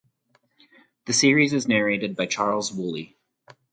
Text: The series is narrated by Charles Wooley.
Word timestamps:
The 1.05 1.13
series 1.13 1.53
is 1.53 1.67
narrated 1.67 2.15
by 2.15 2.25
Charles 2.25 2.73
Wooley. 2.73 3.19